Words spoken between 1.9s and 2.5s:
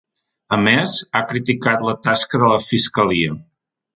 tasca